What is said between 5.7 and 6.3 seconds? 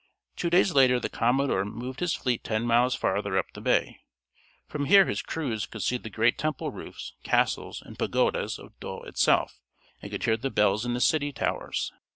see the